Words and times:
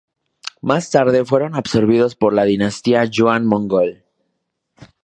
Más 0.63 0.89
tarde 0.89 1.25
fueron 1.25 1.53
absorbidos 1.53 2.15
por 2.15 2.33
la 2.33 2.43
dinastía 2.45 3.05
Yuan 3.05 3.45
mongol. 3.45 4.03